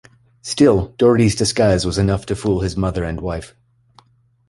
[0.41, 3.53] Still, Doherty's disguise was enough to fool his mother and wife.